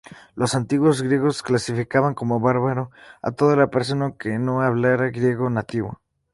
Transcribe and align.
Los 0.33 0.55
antiguos 0.55 1.03
griegos 1.03 1.43
calificaban 1.43 2.15
como 2.15 2.39
"bárbaro"- 2.39 2.89
a 3.21 3.31
toda 3.33 3.69
persona 3.69 4.15
que 4.17 4.39
no 4.39 4.63
hablara 4.63 5.11
griego 5.11 5.51
nativo. 5.51 6.01